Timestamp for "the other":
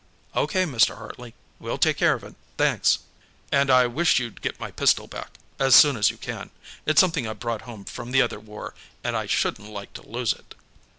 8.09-8.39